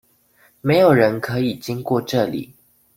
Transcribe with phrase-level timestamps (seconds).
[0.61, 2.53] 沒有人可以經過這裡！